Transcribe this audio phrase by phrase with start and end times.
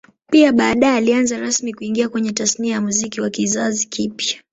[0.31, 4.43] Pia baadae alianza rasmi kuingia kwenye Tasnia ya Muziki wa kizazi kipya